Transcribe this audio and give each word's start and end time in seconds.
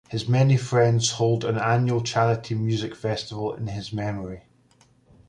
His 0.09 0.27
many 0.27 0.57
friends 0.57 1.11
hold 1.11 1.45
an 1.45 1.59
annual 1.59 2.01
charity 2.01 2.55
music 2.55 2.95
festival 2.95 3.53
in 3.53 3.67
his 3.67 3.93
memory. 3.93 4.45